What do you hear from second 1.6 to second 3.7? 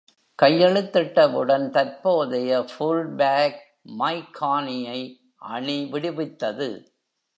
தற்போதைய ஃபுல்பாக்